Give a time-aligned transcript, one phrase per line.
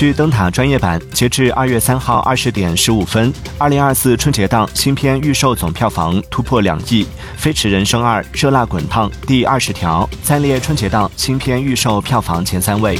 [0.00, 12.98] 据灯塔专业版截至二月三号二十点十五分二零二四春节档新片预售总票房突破两亿飞驰人生二热辣滚烫第二十条暂列春节档新片预售票房前三位。